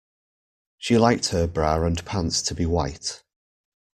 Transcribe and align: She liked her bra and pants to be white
She 0.79 0.97
liked 0.97 1.27
her 1.27 1.45
bra 1.45 1.83
and 1.85 2.03
pants 2.03 2.41
to 2.45 2.55
be 2.55 2.65
white 2.65 3.21